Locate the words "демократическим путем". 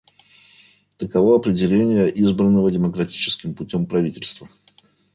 2.71-3.85